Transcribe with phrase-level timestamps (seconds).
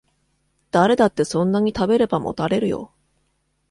[0.71, 2.91] 誰だってそんなに食べればもたれるよ